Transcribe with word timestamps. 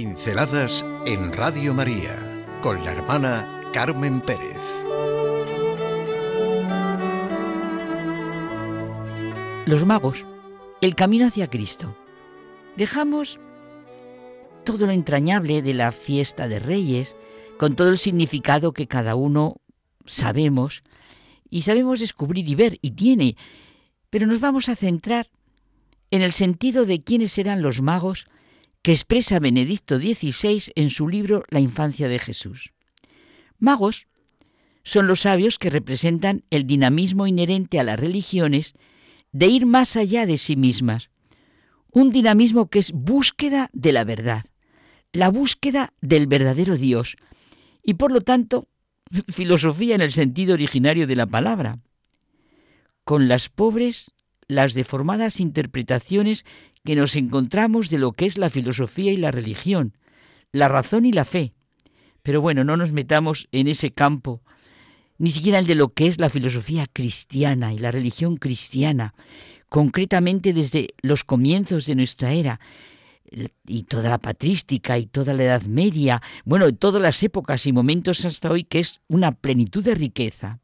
Pinceladas 0.00 0.86
en 1.04 1.30
Radio 1.30 1.74
María 1.74 2.16
con 2.62 2.82
la 2.82 2.92
hermana 2.92 3.70
Carmen 3.70 4.22
Pérez. 4.22 4.56
Los 9.66 9.84
magos, 9.84 10.24
el 10.80 10.94
camino 10.94 11.26
hacia 11.26 11.50
Cristo. 11.50 11.94
Dejamos 12.78 13.38
todo 14.64 14.86
lo 14.86 14.92
entrañable 14.92 15.60
de 15.60 15.74
la 15.74 15.92
fiesta 15.92 16.48
de 16.48 16.60
Reyes, 16.60 17.14
con 17.58 17.76
todo 17.76 17.90
el 17.90 17.98
significado 17.98 18.72
que 18.72 18.86
cada 18.86 19.16
uno 19.16 19.56
sabemos 20.06 20.82
y 21.50 21.60
sabemos 21.60 22.00
descubrir 22.00 22.48
y 22.48 22.54
ver 22.54 22.78
y 22.80 22.92
tiene, 22.92 23.36
pero 24.08 24.26
nos 24.26 24.40
vamos 24.40 24.70
a 24.70 24.76
centrar 24.76 25.28
en 26.10 26.22
el 26.22 26.32
sentido 26.32 26.86
de 26.86 27.04
quiénes 27.04 27.36
eran 27.36 27.60
los 27.60 27.82
magos 27.82 28.28
que 28.82 28.92
expresa 28.92 29.38
Benedicto 29.38 29.98
XVI 29.98 30.72
en 30.74 30.90
su 30.90 31.08
libro 31.08 31.44
La 31.48 31.60
infancia 31.60 32.08
de 32.08 32.18
Jesús. 32.18 32.72
Magos 33.58 34.08
son 34.82 35.06
los 35.06 35.20
sabios 35.20 35.58
que 35.58 35.70
representan 35.70 36.44
el 36.50 36.66
dinamismo 36.66 37.26
inherente 37.26 37.78
a 37.78 37.84
las 37.84 38.00
religiones 38.00 38.72
de 39.32 39.46
ir 39.46 39.66
más 39.66 39.96
allá 39.96 40.26
de 40.26 40.38
sí 40.38 40.56
mismas, 40.56 41.10
un 41.92 42.10
dinamismo 42.10 42.68
que 42.68 42.78
es 42.78 42.92
búsqueda 42.92 43.68
de 43.72 43.92
la 43.92 44.04
verdad, 44.04 44.44
la 45.12 45.28
búsqueda 45.28 45.92
del 46.00 46.26
verdadero 46.26 46.76
Dios 46.76 47.16
y 47.82 47.94
por 47.94 48.12
lo 48.12 48.20
tanto 48.22 48.68
filosofía 49.28 49.94
en 49.94 50.00
el 50.00 50.12
sentido 50.12 50.54
originario 50.54 51.06
de 51.06 51.16
la 51.16 51.26
palabra. 51.26 51.80
Con 53.04 53.28
las 53.28 53.48
pobres, 53.48 54.14
las 54.46 54.74
deformadas 54.74 55.40
interpretaciones 55.40 56.44
que 56.84 56.96
nos 56.96 57.16
encontramos 57.16 57.90
de 57.90 57.98
lo 57.98 58.12
que 58.12 58.26
es 58.26 58.38
la 58.38 58.50
filosofía 58.50 59.12
y 59.12 59.16
la 59.16 59.30
religión, 59.30 59.96
la 60.52 60.68
razón 60.68 61.06
y 61.06 61.12
la 61.12 61.24
fe. 61.24 61.54
Pero 62.22 62.40
bueno, 62.40 62.64
no 62.64 62.76
nos 62.76 62.92
metamos 62.92 63.48
en 63.52 63.68
ese 63.68 63.92
campo, 63.92 64.42
ni 65.18 65.30
siquiera 65.30 65.58
el 65.58 65.66
de 65.66 65.74
lo 65.74 65.90
que 65.90 66.06
es 66.06 66.18
la 66.18 66.30
filosofía 66.30 66.86
cristiana 66.92 67.72
y 67.72 67.78
la 67.78 67.90
religión 67.90 68.36
cristiana, 68.36 69.14
concretamente 69.68 70.52
desde 70.52 70.88
los 71.02 71.24
comienzos 71.24 71.86
de 71.86 71.94
nuestra 71.94 72.32
era, 72.32 72.60
y 73.66 73.84
toda 73.84 74.10
la 74.10 74.18
patrística 74.18 74.98
y 74.98 75.06
toda 75.06 75.34
la 75.34 75.44
Edad 75.44 75.62
Media, 75.62 76.20
bueno, 76.44 76.72
todas 76.74 77.00
las 77.00 77.22
épocas 77.22 77.64
y 77.66 77.72
momentos 77.72 78.24
hasta 78.24 78.50
hoy, 78.50 78.64
que 78.64 78.80
es 78.80 79.00
una 79.06 79.32
plenitud 79.32 79.84
de 79.84 79.94
riqueza. 79.94 80.58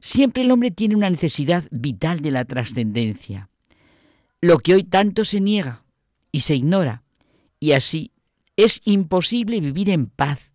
Siempre 0.00 0.42
el 0.42 0.50
hombre 0.50 0.72
tiene 0.72 0.96
una 0.96 1.08
necesidad 1.08 1.64
vital 1.70 2.20
de 2.20 2.32
la 2.32 2.44
trascendencia 2.44 3.51
lo 4.42 4.58
que 4.58 4.74
hoy 4.74 4.84
tanto 4.84 5.24
se 5.24 5.40
niega 5.40 5.84
y 6.32 6.40
se 6.40 6.56
ignora. 6.56 7.04
Y 7.60 7.72
así 7.72 8.12
es 8.56 8.82
imposible 8.84 9.60
vivir 9.60 9.88
en 9.88 10.06
paz, 10.06 10.52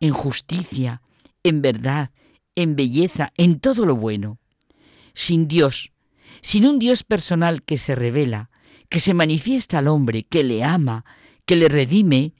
en 0.00 0.12
justicia, 0.12 1.00
en 1.42 1.62
verdad, 1.62 2.10
en 2.54 2.76
belleza, 2.76 3.32
en 3.36 3.60
todo 3.60 3.86
lo 3.86 3.96
bueno. 3.96 4.38
Sin 5.14 5.48
Dios, 5.48 5.92
sin 6.42 6.66
un 6.66 6.78
Dios 6.78 7.04
personal 7.04 7.62
que 7.62 7.78
se 7.78 7.94
revela, 7.94 8.50
que 8.88 8.98
se 8.98 9.14
manifiesta 9.14 9.78
al 9.78 9.88
hombre, 9.88 10.24
que 10.24 10.42
le 10.42 10.64
ama, 10.64 11.04
que 11.46 11.54
le 11.54 11.68
redime, 11.68 12.34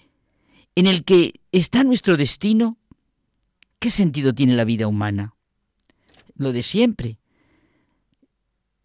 en 0.74 0.88
el 0.88 1.04
que 1.04 1.40
está 1.52 1.84
nuestro 1.84 2.16
destino, 2.16 2.78
¿qué 3.78 3.90
sentido 3.90 4.34
tiene 4.34 4.56
la 4.56 4.64
vida 4.64 4.88
humana? 4.88 5.36
Lo 6.34 6.52
de 6.52 6.62
siempre, 6.62 7.20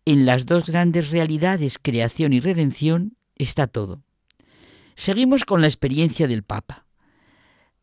en 0.05 0.25
las 0.25 0.45
dos 0.45 0.69
grandes 0.69 1.09
realidades, 1.09 1.79
creación 1.81 2.31
y 2.33 2.39
redención, 2.39 3.17
está 3.35 3.67
todo. 3.67 4.03
Seguimos 4.95 5.43
con 5.43 5.61
la 5.61 5.67
experiencia 5.67 6.27
del 6.27 6.43
Papa. 6.43 6.85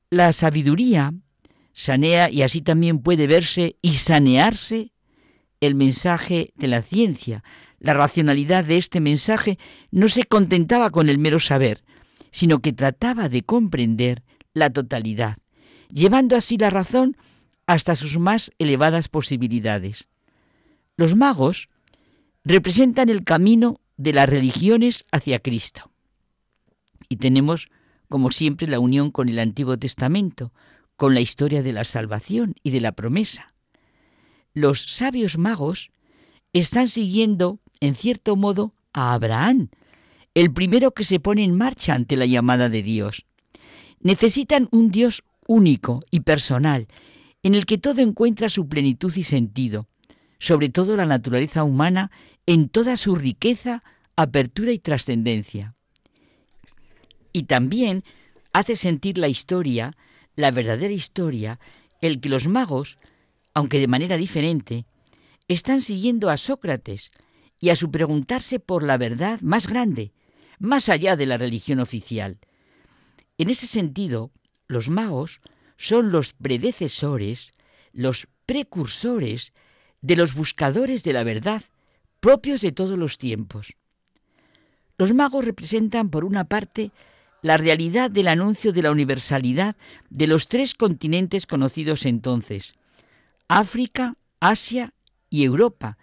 La 0.08 0.32
sabiduría 0.32 1.12
sanea 1.72 2.30
y 2.30 2.42
así 2.42 2.62
también 2.62 2.98
puede 2.98 3.26
verse 3.26 3.76
y 3.82 3.94
sanearse 3.94 4.92
el 5.60 5.74
mensaje 5.74 6.52
de 6.56 6.68
la 6.68 6.82
ciencia. 6.82 7.42
La 7.78 7.94
racionalidad 7.94 8.64
de 8.64 8.78
este 8.78 9.00
mensaje 9.00 9.58
no 9.90 10.08
se 10.08 10.24
contentaba 10.24 10.90
con 10.90 11.08
el 11.08 11.18
mero 11.18 11.40
saber, 11.40 11.82
sino 12.30 12.60
que 12.60 12.72
trataba 12.72 13.28
de 13.28 13.42
comprender 13.42 14.22
la 14.54 14.70
totalidad, 14.70 15.36
llevando 15.90 16.36
así 16.36 16.56
la 16.56 16.70
razón 16.70 17.16
hasta 17.66 17.96
sus 17.96 18.18
más 18.18 18.52
elevadas 18.58 19.08
posibilidades. 19.08 20.08
Los 20.96 21.16
magos 21.16 21.68
representan 22.44 23.08
el 23.08 23.24
camino 23.24 23.80
de 23.96 24.12
las 24.12 24.28
religiones 24.28 25.04
hacia 25.12 25.38
Cristo. 25.38 25.90
Y 27.08 27.16
tenemos, 27.16 27.68
como 28.08 28.30
siempre, 28.30 28.66
la 28.66 28.80
unión 28.80 29.10
con 29.10 29.28
el 29.28 29.38
Antiguo 29.38 29.78
Testamento, 29.78 30.52
con 30.96 31.14
la 31.14 31.20
historia 31.20 31.62
de 31.62 31.72
la 31.72 31.84
salvación 31.84 32.54
y 32.62 32.70
de 32.70 32.80
la 32.80 32.92
promesa. 32.92 33.54
Los 34.54 34.82
sabios 34.82 35.38
magos 35.38 35.90
están 36.52 36.88
siguiendo, 36.88 37.60
en 37.80 37.94
cierto 37.94 38.36
modo, 38.36 38.74
a 38.92 39.14
Abraham, 39.14 39.70
el 40.34 40.52
primero 40.52 40.92
que 40.92 41.04
se 41.04 41.20
pone 41.20 41.44
en 41.44 41.56
marcha 41.56 41.94
ante 41.94 42.16
la 42.16 42.26
llamada 42.26 42.68
de 42.68 42.82
Dios. 42.82 43.26
Necesitan 44.00 44.68
un 44.70 44.90
Dios 44.90 45.22
único 45.46 46.02
y 46.10 46.20
personal, 46.20 46.88
en 47.42 47.54
el 47.54 47.66
que 47.66 47.78
todo 47.78 48.00
encuentra 48.02 48.48
su 48.48 48.68
plenitud 48.68 49.14
y 49.16 49.24
sentido, 49.24 49.88
sobre 50.42 50.70
todo 50.70 50.96
la 50.96 51.06
naturaleza 51.06 51.62
humana 51.62 52.10
en 52.46 52.68
toda 52.68 52.96
su 52.96 53.14
riqueza, 53.14 53.84
apertura 54.16 54.72
y 54.72 54.80
trascendencia. 54.80 55.76
Y 57.32 57.44
también 57.44 58.02
hace 58.52 58.74
sentir 58.74 59.18
la 59.18 59.28
historia, 59.28 59.96
la 60.34 60.50
verdadera 60.50 60.92
historia, 60.92 61.60
el 62.00 62.20
que 62.20 62.28
los 62.28 62.48
magos, 62.48 62.98
aunque 63.54 63.78
de 63.78 63.86
manera 63.86 64.16
diferente, 64.16 64.84
están 65.46 65.80
siguiendo 65.80 66.28
a 66.28 66.36
Sócrates 66.36 67.12
y 67.60 67.68
a 67.68 67.76
su 67.76 67.92
preguntarse 67.92 68.58
por 68.58 68.82
la 68.82 68.98
verdad 68.98 69.40
más 69.42 69.68
grande, 69.68 70.12
más 70.58 70.88
allá 70.88 71.14
de 71.14 71.26
la 71.26 71.38
religión 71.38 71.78
oficial. 71.78 72.40
En 73.38 73.48
ese 73.48 73.68
sentido, 73.68 74.32
los 74.66 74.88
magos 74.88 75.40
son 75.76 76.10
los 76.10 76.32
predecesores, 76.32 77.52
los 77.92 78.26
precursores 78.44 79.52
de 80.02 80.16
los 80.16 80.34
buscadores 80.34 81.04
de 81.04 81.12
la 81.12 81.24
verdad, 81.24 81.62
propios 82.20 82.60
de 82.60 82.72
todos 82.72 82.98
los 82.98 83.18
tiempos. 83.18 83.74
Los 84.98 85.14
magos 85.14 85.44
representan, 85.44 86.10
por 86.10 86.24
una 86.24 86.44
parte, 86.44 86.90
la 87.40 87.56
realidad 87.56 88.10
del 88.10 88.28
anuncio 88.28 88.72
de 88.72 88.82
la 88.82 88.90
universalidad 88.90 89.76
de 90.10 90.26
los 90.26 90.46
tres 90.48 90.74
continentes 90.74 91.46
conocidos 91.46 92.06
entonces, 92.06 92.74
África, 93.48 94.16
Asia 94.40 94.94
y 95.28 95.44
Europa. 95.44 95.98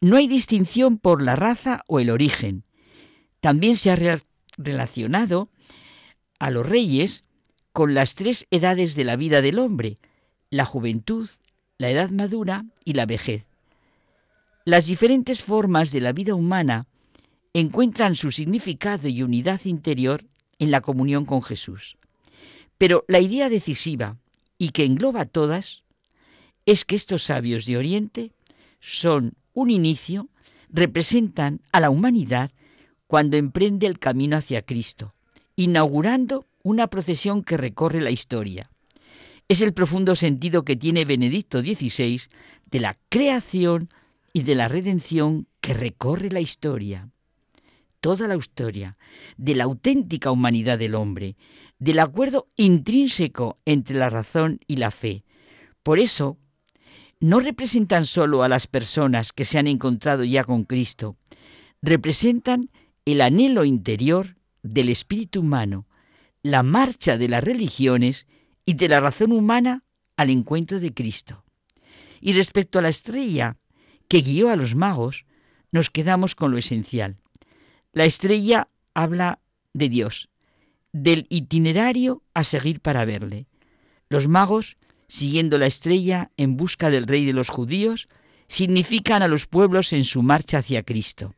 No 0.00 0.16
hay 0.16 0.28
distinción 0.28 0.98
por 0.98 1.22
la 1.22 1.34
raza 1.34 1.82
o 1.88 1.98
el 1.98 2.10
origen. 2.10 2.64
También 3.40 3.76
se 3.76 3.90
ha 3.90 4.18
relacionado 4.56 5.50
a 6.38 6.50
los 6.50 6.64
reyes 6.64 7.24
con 7.72 7.94
las 7.94 8.14
tres 8.14 8.46
edades 8.50 8.94
de 8.94 9.04
la 9.04 9.16
vida 9.16 9.42
del 9.42 9.58
hombre, 9.58 9.98
la 10.50 10.64
juventud, 10.64 11.28
la 11.78 11.90
edad 11.90 12.10
madura 12.10 12.64
y 12.84 12.94
la 12.94 13.06
vejez. 13.06 13.44
Las 14.64 14.86
diferentes 14.86 15.44
formas 15.44 15.92
de 15.92 16.00
la 16.00 16.12
vida 16.12 16.34
humana 16.34 16.86
encuentran 17.54 18.16
su 18.16 18.32
significado 18.32 19.08
y 19.08 19.22
unidad 19.22 19.60
interior 19.64 20.24
en 20.58 20.72
la 20.72 20.80
comunión 20.80 21.24
con 21.24 21.40
Jesús. 21.40 21.96
Pero 22.78 23.04
la 23.06 23.20
idea 23.20 23.48
decisiva 23.48 24.18
y 24.58 24.70
que 24.70 24.84
engloba 24.84 25.24
todas 25.24 25.84
es 26.66 26.84
que 26.84 26.96
estos 26.96 27.22
sabios 27.22 27.64
de 27.64 27.76
Oriente 27.76 28.32
son 28.80 29.34
un 29.54 29.70
inicio, 29.70 30.28
representan 30.70 31.60
a 31.72 31.80
la 31.80 31.90
humanidad 31.90 32.50
cuando 33.06 33.36
emprende 33.36 33.86
el 33.86 33.98
camino 33.98 34.36
hacia 34.36 34.62
Cristo, 34.62 35.14
inaugurando 35.56 36.44
una 36.62 36.88
procesión 36.88 37.42
que 37.42 37.56
recorre 37.56 38.00
la 38.00 38.10
historia. 38.10 38.68
Es 39.50 39.62
el 39.62 39.72
profundo 39.72 40.14
sentido 40.14 40.62
que 40.62 40.76
tiene 40.76 41.06
Benedicto 41.06 41.60
XVI 41.60 42.20
de 42.70 42.80
la 42.80 42.98
creación 43.08 43.88
y 44.34 44.42
de 44.42 44.54
la 44.54 44.68
redención 44.68 45.48
que 45.62 45.72
recorre 45.72 46.28
la 46.28 46.40
historia. 46.40 47.08
Toda 48.00 48.28
la 48.28 48.36
historia 48.36 48.98
de 49.38 49.54
la 49.54 49.64
auténtica 49.64 50.30
humanidad 50.30 50.78
del 50.78 50.94
hombre, 50.94 51.38
del 51.78 51.98
acuerdo 52.00 52.48
intrínseco 52.56 53.58
entre 53.64 53.96
la 53.96 54.10
razón 54.10 54.60
y 54.66 54.76
la 54.76 54.90
fe. 54.90 55.24
Por 55.82 55.98
eso, 55.98 56.36
no 57.18 57.40
representan 57.40 58.04
solo 58.04 58.42
a 58.42 58.48
las 58.48 58.66
personas 58.66 59.32
que 59.32 59.46
se 59.46 59.58
han 59.58 59.66
encontrado 59.66 60.24
ya 60.24 60.44
con 60.44 60.64
Cristo, 60.64 61.16
representan 61.80 62.70
el 63.06 63.22
anhelo 63.22 63.64
interior 63.64 64.36
del 64.62 64.90
espíritu 64.90 65.40
humano, 65.40 65.88
la 66.42 66.62
marcha 66.62 67.16
de 67.16 67.28
las 67.28 67.42
religiones 67.42 68.26
y 68.68 68.74
de 68.74 68.86
la 68.86 69.00
razón 69.00 69.32
humana 69.32 69.82
al 70.18 70.28
encuentro 70.28 70.78
de 70.78 70.92
Cristo. 70.92 71.42
Y 72.20 72.34
respecto 72.34 72.78
a 72.78 72.82
la 72.82 72.90
estrella 72.90 73.56
que 74.08 74.20
guió 74.20 74.50
a 74.50 74.56
los 74.56 74.74
magos, 74.74 75.24
nos 75.72 75.88
quedamos 75.88 76.34
con 76.34 76.50
lo 76.50 76.58
esencial. 76.58 77.16
La 77.94 78.04
estrella 78.04 78.68
habla 78.92 79.38
de 79.72 79.88
Dios, 79.88 80.28
del 80.92 81.26
itinerario 81.30 82.22
a 82.34 82.44
seguir 82.44 82.80
para 82.80 83.06
verle. 83.06 83.46
Los 84.10 84.28
magos, 84.28 84.76
siguiendo 85.08 85.56
la 85.56 85.64
estrella 85.64 86.30
en 86.36 86.58
busca 86.58 86.90
del 86.90 87.06
rey 87.06 87.24
de 87.24 87.32
los 87.32 87.48
judíos, 87.48 88.06
significan 88.48 89.22
a 89.22 89.28
los 89.28 89.46
pueblos 89.46 89.94
en 89.94 90.04
su 90.04 90.20
marcha 90.20 90.58
hacia 90.58 90.82
Cristo. 90.82 91.34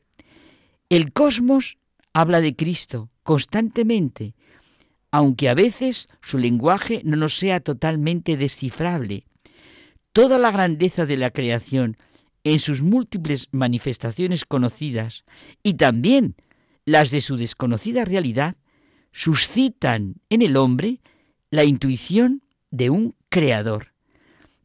El 0.89 1.13
cosmos 1.13 1.79
habla 2.13 2.41
de 2.41 2.57
Cristo 2.57 3.09
constantemente, 3.23 4.35
aunque 5.11 5.49
a 5.49 5.55
veces 5.55 6.09
su 6.23 6.39
lenguaje 6.39 7.03
no 7.05 7.17
nos 7.17 7.37
sea 7.37 7.61
totalmente 7.61 8.37
descifrable. 8.37 9.25
Toda 10.13 10.39
la 10.39 10.51
grandeza 10.51 11.07
de 11.07 11.17
la 11.17 11.31
creación 11.31 11.97
en 12.45 12.59
sus 12.59 12.83
múltiples 12.83 13.49
manifestaciones 13.53 14.45
conocidas 14.45 15.25
y 15.63 15.75
también 15.75 16.37
las 16.85 17.11
de 17.11 17.21
su 17.21 17.37
desconocida 17.37 18.05
realidad 18.05 18.57
suscitan 19.13 20.17
en 20.31 20.43
el 20.43 20.57
hombre 20.57 21.01
la 21.51 21.65
intuición 21.65 22.43
de 22.71 22.91
un 22.91 23.15
creador. 23.29 23.93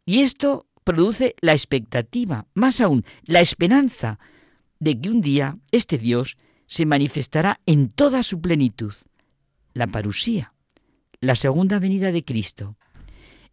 Y 0.06 0.22
esto 0.22 0.68
produce 0.84 1.36
la 1.42 1.54
expectativa, 1.54 2.46
más 2.54 2.80
aún, 2.80 3.04
la 3.24 3.42
esperanza 3.42 4.20
de 4.80 5.00
que 5.00 5.10
un 5.10 5.22
día 5.22 5.58
este 5.72 5.98
Dios 5.98 6.38
se 6.68 6.86
manifestará 6.86 7.60
en 7.66 7.90
toda 7.90 8.24
su 8.24 8.40
plenitud, 8.40 8.94
la 9.76 9.88
parusía, 9.88 10.54
la 11.20 11.36
segunda 11.36 11.78
venida 11.80 12.12
de 12.12 12.24
Cristo. 12.24 12.78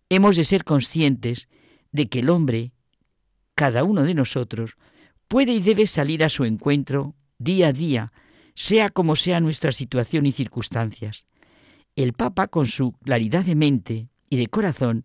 Hemos 0.09 0.37
de 0.37 0.45
ser 0.45 0.65
conscientes 0.65 1.49
de 1.91 2.09
que 2.09 2.21
el 2.21 2.31
hombre, 2.31 2.73
cada 3.55 3.85
uno 3.85 4.05
de 4.05 4.15
nosotros, 4.15 4.77
puede 5.29 5.53
y 5.53 5.61
debe 5.61 5.87
salir 5.87 6.25
a 6.25 6.31
su 6.31 6.45
encuentro 6.45 7.15
día 7.39 7.69
a 7.69 7.73
día, 7.73 8.09
sea 8.55 8.89
como 8.89 9.17
sea 9.17 9.41
nuestra 9.41 9.73
situación 9.73 10.25
y 10.25 10.33
circunstancias. 10.33 11.27
El 11.97 12.13
Papa, 12.13 12.47
con 12.47 12.67
su 12.67 12.93
claridad 12.93 13.45
de 13.45 13.57
mente 13.57 14.09
y 14.31 14.37
de 14.37 14.47
corazón, 14.47 15.05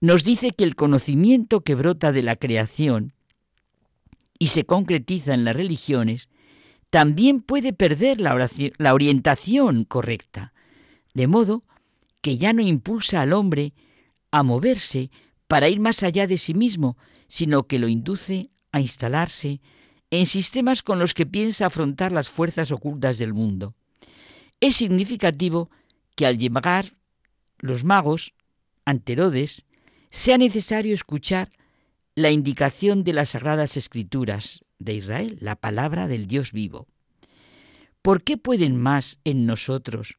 nos 0.00 0.24
dice 0.24 0.52
que 0.52 0.64
el 0.64 0.76
conocimiento 0.76 1.62
que 1.62 1.74
brota 1.74 2.12
de 2.12 2.22
la 2.22 2.36
creación 2.36 3.14
y 4.38 4.48
se 4.48 4.64
concretiza 4.64 5.34
en 5.34 5.44
las 5.44 5.56
religiones, 5.56 6.28
también 6.96 7.42
puede 7.42 7.74
perder 7.74 8.22
la, 8.22 8.94
orientación 8.94 9.84
correcta, 9.84 10.54
de 11.12 11.26
modo 11.26 11.62
que 12.22 12.38
ya 12.38 12.54
no 12.54 12.62
impulsa 12.62 13.20
al 13.20 13.34
hombre 13.34 13.74
a 14.30 14.42
moverse 14.42 15.10
para 15.46 15.68
ir 15.68 15.78
más 15.78 16.02
allá 16.02 16.26
de 16.26 16.38
sí 16.38 16.54
mismo, 16.54 16.96
sino 17.28 17.64
que 17.64 17.78
lo 17.78 17.88
induce 17.88 18.48
a 18.72 18.80
instalarse 18.80 19.60
en 20.08 20.24
sistemas 20.24 20.82
con 20.82 20.98
los 20.98 21.12
que 21.12 21.26
piensa 21.26 21.66
afrontar 21.66 22.12
las 22.12 22.30
fuerzas 22.30 22.70
ocultas 22.70 23.18
del 23.18 23.34
mundo. 23.34 23.74
Es 24.60 24.76
significativo 24.76 25.68
que 26.14 26.24
al 26.24 26.38
llegar 26.38 26.96
los 27.58 27.84
magos 27.84 28.32
ante 28.86 29.12
Herodes, 29.12 29.66
sea 30.08 30.38
necesario 30.38 30.94
escuchar 30.94 31.50
la 32.14 32.30
indicación 32.30 33.04
de 33.04 33.12
las 33.12 33.28
sagradas 33.28 33.76
escrituras 33.76 34.62
de 34.78 34.94
Israel, 34.94 35.38
la 35.40 35.56
palabra 35.56 36.08
del 36.08 36.26
Dios 36.26 36.52
vivo. 36.52 36.86
¿Por 38.02 38.22
qué 38.22 38.36
pueden 38.36 38.76
más 38.76 39.18
en 39.24 39.46
nosotros 39.46 40.16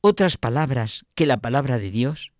otras 0.00 0.36
palabras 0.36 1.04
que 1.14 1.26
la 1.26 1.38
palabra 1.38 1.78
de 1.78 1.90
Dios? 1.90 2.32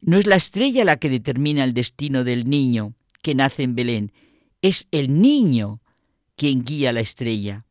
No 0.00 0.18
es 0.18 0.26
la 0.26 0.36
estrella 0.36 0.84
la 0.84 0.96
que 0.96 1.08
determina 1.08 1.64
el 1.64 1.74
destino 1.74 2.24
del 2.24 2.48
niño 2.48 2.94
que 3.22 3.34
nace 3.34 3.62
en 3.62 3.74
Belén, 3.74 4.12
es 4.60 4.86
el 4.90 5.20
niño 5.20 5.80
quien 6.36 6.64
guía 6.64 6.92
la 6.92 7.00
estrella. 7.00 7.64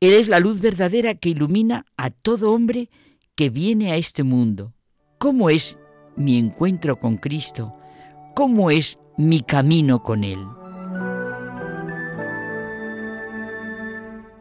Él 0.00 0.14
es 0.14 0.28
la 0.28 0.40
luz 0.40 0.60
verdadera 0.60 1.14
que 1.14 1.30
ilumina 1.30 1.86
a 1.96 2.10
todo 2.10 2.52
hombre 2.52 2.90
que 3.34 3.50
viene 3.50 3.92
a 3.92 3.96
este 3.96 4.22
mundo. 4.22 4.74
¿Cómo 5.18 5.48
es 5.48 5.78
mi 6.16 6.38
encuentro 6.38 6.98
con 6.98 7.18
Cristo? 7.18 7.74
¿Cómo 8.34 8.70
es 8.70 8.98
mi 9.16 9.42
camino 9.42 10.02
con 10.02 10.24
Él? 10.24 10.38